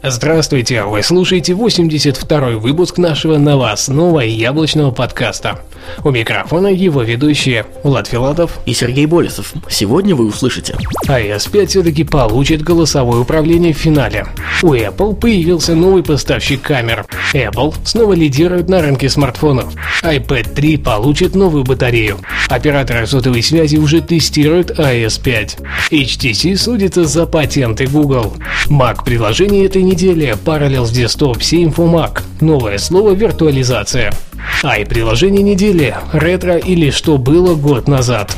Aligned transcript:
Здравствуйте, 0.00 0.84
вы 0.84 1.02
слушаете 1.02 1.54
82-й 1.54 2.54
выпуск 2.54 2.98
нашего 2.98 3.36
новостного 3.36 4.20
яблочного 4.20 4.92
подкаста. 4.92 5.58
У 6.04 6.10
микрофона 6.10 6.68
его 6.68 7.02
ведущие 7.02 7.66
Влад 7.82 8.06
Филатов 8.06 8.60
и 8.64 8.74
Сергей 8.74 9.06
Болесов. 9.06 9.52
Сегодня 9.68 10.14
вы 10.14 10.26
услышите. 10.26 10.76
iOS 11.08 11.50
5 11.50 11.70
все-таки 11.70 12.04
получит 12.04 12.62
голосовое 12.62 13.22
управление 13.22 13.74
в 13.74 13.78
финале. 13.78 14.26
У 14.62 14.72
Apple 14.72 15.16
появился 15.16 15.74
новый 15.74 16.04
поставщик 16.04 16.62
камер. 16.62 17.04
Apple 17.34 17.74
снова 17.84 18.12
лидирует 18.12 18.68
на 18.68 18.80
рынке 18.80 19.08
смартфонов. 19.08 19.74
iPad 20.04 20.54
3 20.54 20.76
получит 20.76 21.34
новую 21.34 21.64
батарею. 21.64 22.18
Операторы 22.48 23.06
сотовой 23.06 23.42
связи 23.42 23.76
уже 23.76 24.00
тестируют 24.00 24.70
iOS 24.78 25.20
5. 25.22 25.56
HTC 25.90 26.56
судится 26.56 27.04
за 27.04 27.26
патенты 27.26 27.86
Google. 27.86 28.34
Mac 28.68 29.04
приложение 29.04 29.66
этой 29.66 29.87
недели 29.88 30.36
Parallels 30.44 30.92
Desktop 30.92 31.42
7 31.42 31.70
for 31.70 31.90
Mac. 31.90 32.22
Новое 32.40 32.78
слово 32.78 33.12
виртуализация. 33.12 34.12
А 34.62 34.78
и 34.78 34.84
приложение 34.84 35.42
недели– 35.42 35.96
ретро 36.12 36.56
или 36.56 36.90
что 36.90 37.16
было 37.16 37.54
год 37.54 37.88
назад. 37.88 38.36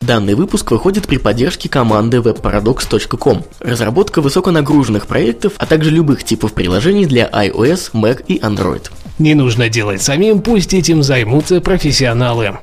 Данный 0.00 0.34
выпуск 0.34 0.72
выходит 0.72 1.06
при 1.06 1.18
поддержке 1.18 1.68
команды 1.68 2.16
webparadox.com. 2.16 3.44
Разработка 3.60 4.20
высоконагруженных 4.20 5.06
проектов, 5.06 5.52
а 5.58 5.66
также 5.66 5.90
любых 5.90 6.24
типов 6.24 6.52
приложений 6.52 7.06
для 7.06 7.28
iOS, 7.28 7.92
Mac 7.92 8.24
и 8.26 8.38
Android. 8.40 8.90
Не 9.20 9.34
нужно 9.34 9.68
делать 9.68 10.02
самим, 10.02 10.42
пусть 10.42 10.74
этим 10.74 11.04
займутся 11.04 11.60
профессионалы. 11.60 12.58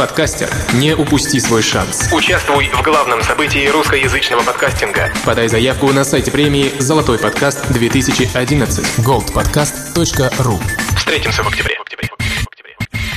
Подкастер, 0.00 0.48
не 0.72 0.94
упусти 0.94 1.38
свой 1.38 1.60
шанс. 1.60 2.08
Участвуй 2.10 2.70
в 2.72 2.82
главном 2.82 3.22
событии 3.22 3.68
русскоязычного 3.68 4.40
подкастинга. 4.40 5.12
Подай 5.26 5.46
заявку 5.46 5.92
на 5.92 6.04
сайте 6.04 6.30
премии 6.30 6.72
«Золотой 6.78 7.18
подкаст 7.18 7.66
2011» 7.70 9.04
goldpodcast.ru 9.04 10.58
Встретимся 10.96 11.42
в 11.42 11.48
октябре. 11.48 11.76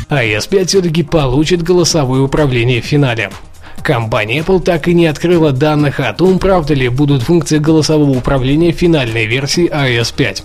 iOS 0.09 0.50
5 0.50 0.67
все-таки 0.67 1.04
получит 1.04 1.64
голосовое 1.64 2.22
управление 2.22 2.81
в 2.81 2.86
финале. 2.86 3.31
Компания 3.81 4.39
Apple 4.39 4.61
так 4.61 4.89
и 4.89 4.94
не 4.94 5.06
открыла 5.06 5.54
данных 5.54 6.02
о 6.02 6.11
том, 6.11 6.38
правда 6.38 6.73
ли 6.73 6.89
будут 6.89 7.23
функции 7.23 7.59
голосового 7.59 8.09
управления 8.09 8.73
в 8.73 8.76
финальной 8.76 9.26
версии 9.26 9.70
iOS 9.70 10.14
5. 10.17 10.44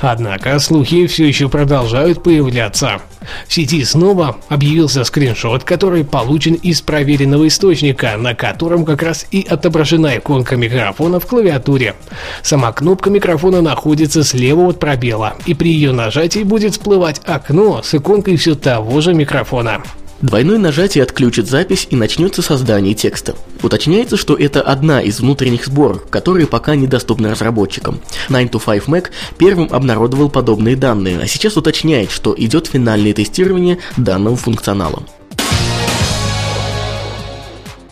Однако 0.00 0.60
слухи 0.60 1.08
все 1.08 1.26
еще 1.26 1.48
продолжают 1.48 2.22
появляться. 2.22 3.00
В 3.46 3.52
сети 3.52 3.84
снова 3.84 4.36
объявился 4.48 5.04
скриншот, 5.04 5.64
который 5.64 6.04
получен 6.04 6.54
из 6.54 6.80
проверенного 6.80 7.48
источника, 7.48 8.16
на 8.16 8.34
котором 8.34 8.84
как 8.84 9.02
раз 9.02 9.26
и 9.30 9.46
отображена 9.48 10.18
иконка 10.18 10.56
микрофона 10.56 11.20
в 11.20 11.26
клавиатуре. 11.26 11.94
Сама 12.42 12.72
кнопка 12.72 13.10
микрофона 13.10 13.62
находится 13.62 14.24
слева 14.24 14.68
от 14.68 14.78
пробела, 14.78 15.34
и 15.46 15.54
при 15.54 15.72
ее 15.72 15.92
нажатии 15.92 16.42
будет 16.42 16.72
всплывать 16.72 17.20
окно 17.24 17.82
с 17.82 17.94
иконкой 17.94 18.36
все 18.36 18.54
того 18.54 19.00
же 19.00 19.14
микрофона. 19.14 19.82
Двойное 20.22 20.58
нажатие 20.58 21.02
отключит 21.02 21.48
запись 21.48 21.88
и 21.90 21.96
начнется 21.96 22.42
создание 22.42 22.94
текста. 22.94 23.34
Уточняется, 23.60 24.16
что 24.16 24.36
это 24.36 24.62
одна 24.62 25.02
из 25.02 25.18
внутренних 25.18 25.66
сборок, 25.66 26.08
которые 26.10 26.46
пока 26.46 26.76
недоступны 26.76 27.28
разработчикам. 27.28 28.00
9to5 28.28 28.84
Mac 28.86 29.06
первым 29.36 29.68
обнародовал 29.72 30.30
подобные 30.30 30.76
данные, 30.76 31.18
а 31.20 31.26
сейчас 31.26 31.56
уточняет, 31.56 32.12
что 32.12 32.36
идет 32.38 32.68
финальное 32.68 33.12
тестирование 33.12 33.78
данного 33.96 34.36
функционала. 34.36 35.02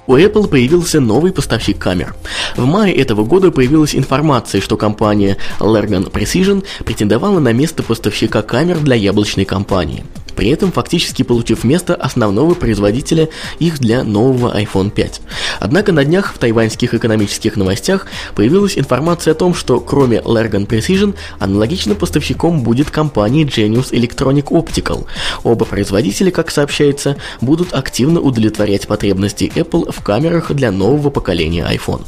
У 0.07 0.17
Apple 0.17 0.49
появился 0.49 1.01
новый 1.01 1.33
поставщик 1.33 1.79
камер. 1.79 2.15
В 2.57 2.65
мае 2.65 2.95
этого 2.95 3.25
года 3.25 3.51
появилась 3.51 3.95
информация, 3.95 4.61
что 4.61 4.77
компания 4.77 5.37
Lergan 5.59 6.11
Precision 6.11 6.65
претендовала 6.85 7.41
на 7.41 7.53
место 7.53 7.83
поставщика 7.83 8.43
камер 8.43 8.79
для 8.79 8.95
яблочной 8.95 9.45
компании 9.45 10.05
при 10.35 10.51
этом 10.51 10.73
фактически 10.73 11.23
получив 11.23 11.65
место 11.65 11.95
основного 11.95 12.55
производителя 12.55 13.29
их 13.59 13.79
для 13.79 14.05
нового 14.05 14.57
iPhone 14.59 14.91
5. 14.91 15.21
Однако 15.61 15.93
на 15.93 16.05
днях 16.05 16.35
в 16.35 16.39
тайваньских 16.39 16.95
экономических 16.95 17.57
новостях 17.57 18.07
появилась 18.35 18.79
информация 18.79 19.33
о 19.33 19.35
том, 19.35 19.55
что 19.55 19.81
кроме 19.81 20.19
Lergan 20.19 20.67
Precision 20.67 21.15
аналогичным 21.39 21.97
поставщиком 21.97 22.63
будет 22.63 22.91
компания 22.91 23.45
Genius 23.45 23.91
Electronic 23.93 24.45
Optical. 24.45 25.07
Оба 25.43 25.65
производителя, 25.65 26.31
как 26.31 26.51
сообщается, 26.51 27.17
будут 27.41 27.73
активно 27.73 28.21
удовлетворять 28.21 28.87
потребности 28.87 29.51
Apple 29.55 29.93
в 29.93 30.03
камерах 30.03 30.53
для 30.53 30.71
нового 30.71 31.11
поколения 31.11 31.67
iPhone. 31.71 32.05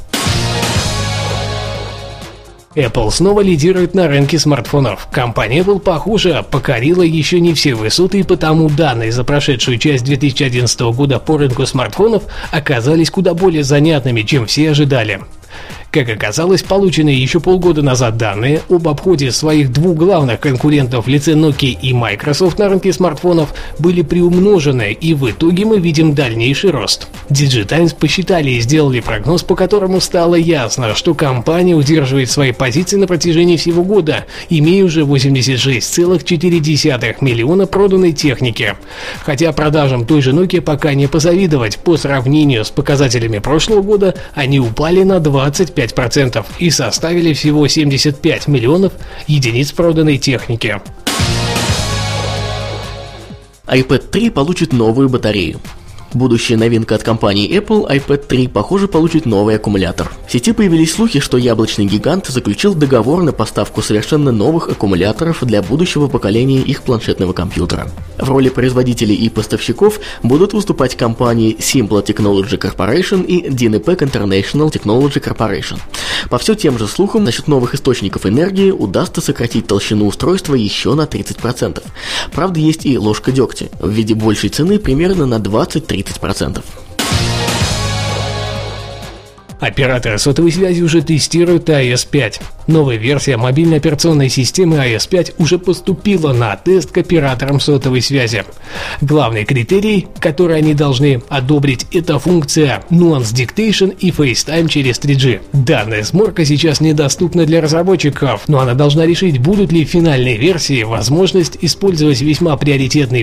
Apple 2.75 3.11
снова 3.11 3.41
лидирует 3.41 3.95
на 3.95 4.09
рынке 4.09 4.39
смартфонов. 4.39 5.09
Компания 5.11 5.61
Apple, 5.61 5.79
похоже, 5.79 6.45
покорила 6.51 7.03
еще 7.03 7.41
не 7.41 7.53
все 7.55 7.75
высоты, 7.75 8.21
и 8.21 8.23
потому 8.23 8.71
данные 8.71 9.13
за 9.13 9.25
прошедшую 9.25 9.79
часть 9.79 10.05
2011 10.05 10.81
года 10.81 11.19
по 11.19 11.37
рынку 11.37 11.67
смартфонов 11.67 12.23
оказались 12.51 13.11
куда 13.11 13.35
более 13.35 13.63
занятными, 13.63 14.23
чем 14.23 14.47
все 14.47 14.71
ожидали. 14.71 15.21
Как 15.93 16.09
оказалось, 16.09 16.63
полученные 16.63 17.21
еще 17.21 17.39
полгода 17.39 17.83
назад 17.83 18.17
данные 18.17 18.63
об 18.71 18.89
обходе 18.89 19.31
своих 19.31 19.71
двух 19.71 19.95
главных 19.95 20.41
конкурентов 20.41 21.05
в 21.05 21.09
лице 21.09 21.33
Nokia 21.33 21.79
и 21.83 21.93
Microsoft 21.93 22.59
на 22.59 22.71
рынке 22.71 22.95
смартфонов 22.95 23.53
были 23.79 24.01
приумножены, 24.01 24.97
и 24.99 25.13
в 25.13 25.31
итоге 25.31 25.67
мы 25.67 25.79
видим 25.79 26.15
дальнейший 26.15 26.71
рост. 26.71 27.09
Digitimes 27.29 27.95
посчитали 27.95 28.53
и 28.53 28.61
сделали 28.61 29.01
прогноз, 29.01 29.43
по 29.43 29.55
которому 29.55 30.01
стало 30.01 30.37
ясно, 30.37 30.95
что 30.95 31.13
компания 31.13 31.75
удерживает 31.75 32.31
свои 32.31 32.53
позиции 32.53 32.97
на 32.97 33.07
протяжении 33.07 33.59
всего 33.59 33.85
года, 33.85 34.25
имея 34.49 34.87
уже 34.87 35.03
86,4 35.03 37.17
миллиона 37.21 37.67
проданной 37.67 38.13
техники. 38.13 38.77
Хотя 39.27 39.53
продажам 39.53 40.07
той 40.07 40.23
же 40.23 40.33
Nokia 40.33 40.63
пока 40.63 40.95
не 40.95 41.07
позавидовать, 41.07 41.77
по 41.77 41.99
сравнению 41.99 42.65
с 42.65 42.71
показателями 42.71 43.41
прошлого 43.41 43.83
года 43.83 44.15
они 44.35 44.59
упали 44.59 45.03
на 45.03 45.21
25 45.21 45.82
25% 45.85 46.45
и 46.59 46.71
составили 46.71 47.33
всего 47.33 47.67
75 47.67 48.49
миллионов 48.49 48.93
единиц 49.27 49.73
проданной 49.73 50.19
техники. 50.19 50.81
iPad 53.67 54.11
3 54.11 54.31
получит 54.31 54.73
новую 54.73 55.09
батарею. 55.09 55.61
Будущая 56.15 56.59
новинка 56.59 56.95
от 56.95 57.03
компании 57.03 57.51
Apple 57.59 57.89
iPad 57.89 58.27
3, 58.27 58.49
похоже, 58.49 58.87
получит 58.87 59.25
новый 59.25 59.57
аккумулятор. 59.57 60.13
В 60.29 60.33
сети 60.33 60.53
появились 60.53 60.93
слухи, 60.93 61.21
что 61.21 61.39
яблочный 61.39 61.87
гигант 61.87 62.27
заключил 62.27 62.75
договор 62.75 63.23
на 63.23 63.33
поставку 63.33 63.81
совершенно 63.81 64.31
новых 64.31 64.69
аккумуляторов 64.69 65.43
для 65.43 65.63
будущего 65.63 66.09
поколения 66.09 66.61
их 66.61 66.83
планшетного 66.83 67.33
компьютера. 67.33 67.89
В 68.19 68.29
роли 68.29 68.51
производителей 68.51 69.15
и 69.15 69.31
поставщиков 69.31 70.01
будут 70.23 70.53
выступать 70.53 70.97
компании 70.97 71.57
Simple 71.59 72.05
Technology 72.05 72.59
Corporation 72.59 73.25
и 73.25 73.49
Dynapec 73.49 74.01
International 74.01 74.71
Technology 74.71 75.23
Corporation. 75.23 75.79
По 76.29 76.37
все 76.39 76.55
тем 76.55 76.79
же 76.79 76.87
слухам, 76.89 77.25
насчет 77.25 77.49
новых 77.49 77.75
источников 77.75 78.27
энергии 78.27 78.71
удастся 78.71 79.23
сократить 79.23 79.67
толщину 79.67 80.07
устройства 80.07 80.55
еще 80.55 80.95
на 80.95 81.03
30%. 81.05 81.83
Правда, 82.33 82.61
есть 82.61 82.85
и 82.85 82.99
ложка 82.99 83.33
дегтя 83.33 83.69
в 83.81 83.89
виде 83.89 84.15
большей 84.15 84.51
цены 84.51 84.79
примерно 84.79 85.25
на 85.25 85.37
20-30%. 85.37 86.02
Операторы 89.63 90.19
сотовой 90.19 90.51
связи 90.51 90.83
уже 90.83 91.03
тестируют 91.03 91.69
iOS 91.69 92.09
5. 92.11 92.41
Новая 92.67 92.97
версия 92.97 93.37
мобильной 93.37 93.77
операционной 93.77 94.29
системы 94.29 94.75
iOS 94.75 95.09
5 95.09 95.35
уже 95.39 95.57
поступила 95.57 96.33
на 96.33 96.57
тест 96.57 96.91
к 96.91 96.99
операторам 96.99 97.61
сотовой 97.61 98.03
связи. 98.03 98.45
Главный 99.01 99.45
критерий, 99.45 100.09
который 100.19 100.57
они 100.57 100.75
должны 100.75 101.23
одобрить, 101.29 101.87
это 101.93 102.19
функция 102.19 102.83
Nuance 102.91 103.33
Dictation 103.33 103.97
и 103.97 104.11
FaceTime 104.11 104.67
через 104.67 104.99
3G. 104.99 105.43
Данная 105.53 106.03
сборка 106.03 106.45
сейчас 106.45 106.81
недоступна 106.81 107.47
для 107.47 107.61
разработчиков, 107.61 108.49
но 108.49 108.59
она 108.59 108.75
должна 108.75 109.07
решить, 109.07 109.39
будут 109.39 109.71
ли 109.71 109.85
в 109.85 109.91
финальной 109.91 110.39
версии 110.39 110.83
возможность 110.83 111.59
использовать 111.61 112.21
весьма 112.21 112.57
приоритетный 112.57 113.21